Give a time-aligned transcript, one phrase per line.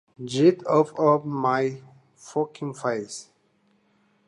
[0.25, 1.79] Get out of my
[2.15, 3.29] fucking face".